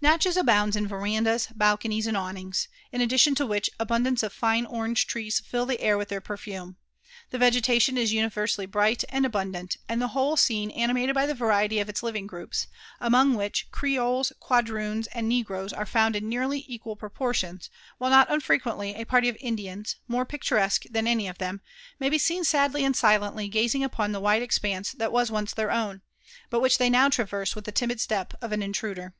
[0.00, 0.36] Natchez.
[0.36, 5.40] abounds in verandas, balconies, and awnings; in addition to which, abundance of ine orange trees
[5.40, 6.76] fill the air with their perfume.
[7.30, 11.80] The vegetation is universally bright and abundant, and the whole scene animated by the variety
[11.80, 12.68] of its living groups;
[13.00, 17.68] among which, creoles,.quadroons, and negroes are found in nearly equal proportions;
[17.98, 21.60] while not unfrequently a party of Indians, more picturesque than any of them,
[21.98, 25.72] may be seen sadly and silently gazing upon the wide expanse that was ence their
[25.72, 26.02] own,
[26.50, 29.12] but which they now traverse with the timid step of an intruder.